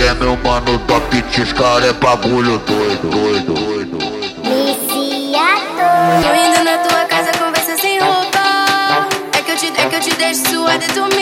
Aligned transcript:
é 0.00 0.14
meu 0.14 0.36
mano 0.38 0.78
top, 0.86 1.22
cara 1.54 1.86
é 1.86 1.92
bagulho 1.92 2.58
doido, 2.58 3.10
doido, 3.10 3.54
doido. 3.54 3.98
Viciado. 4.42 5.62
Tô 6.22 6.34
indo 6.34 6.64
na 6.64 6.78
tua 6.78 7.04
casa, 7.04 7.32
conversa 7.32 7.76
sem 7.76 7.98
roupa. 7.98 9.08
É 9.36 9.42
que 9.42 9.50
eu 9.50 9.56
te, 9.56 9.66
é 9.66 9.86
que 9.86 9.96
eu 9.96 10.00
te 10.00 10.14
deixo 10.14 10.48
suada 10.48 10.84
e 10.84 10.88
dormir. 10.92 11.21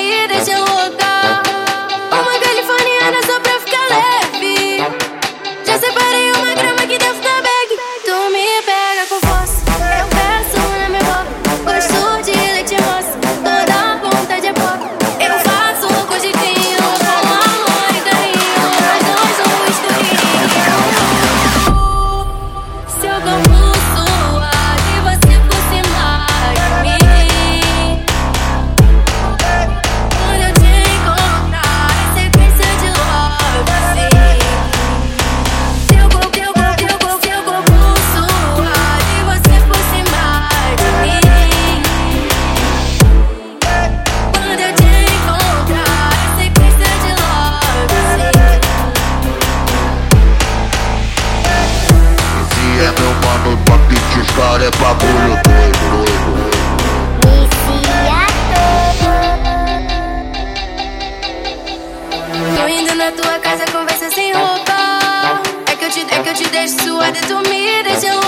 cara 54.41 54.65
é 54.65 54.71
bagulho 54.71 55.37
doido, 55.45 55.85
doido. 55.91 56.31
Tô 62.57 62.69
indo 62.69 62.95
na 62.95 63.13
tua 63.13 63.39
casa, 63.39 63.67
conversa 63.71 64.11
sem 64.11 64.33
roupa. 64.33 65.43
É 65.71 65.77
que 65.77 65.85
eu 65.85 65.91
te, 65.91 66.01
é 66.01 66.23
que 66.23 66.29
eu 66.31 66.35
te 66.35 66.49
deixo 66.49 66.83
suada 66.83 67.19
e 67.19 67.27
dormir, 67.27 67.83
deixa 67.85 68.07
eu 68.07 68.20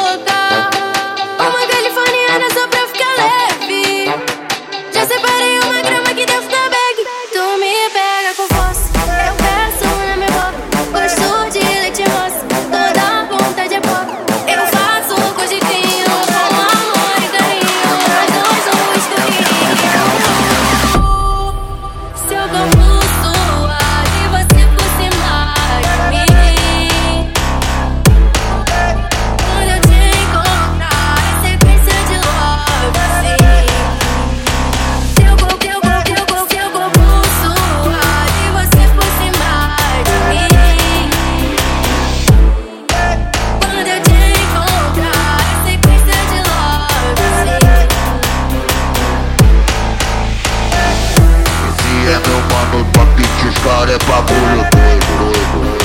umano 52.32 52.78
il 52.78 52.84
battito 52.90 53.50
stare 53.56 53.96
pa' 53.96 54.22
culo 54.26 55.81